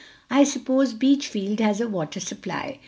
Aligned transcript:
I 0.31 0.45
suppose 0.45 0.95
Beachfield 0.95 1.59
has 1.59 1.79
a 1.79 1.87
water 1.87 2.19
supply. 2.19 2.79